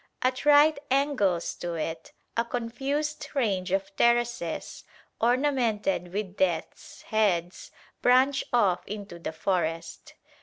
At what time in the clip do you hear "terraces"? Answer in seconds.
3.97-4.83